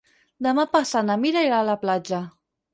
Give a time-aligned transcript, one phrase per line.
[0.45, 2.27] Demà passat na Mira irà a la platja.